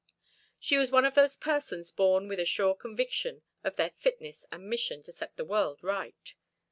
[0.57, 4.67] She was one of those persons born with a sure conviction of their fitness and
[4.67, 6.33] mission to set the world right.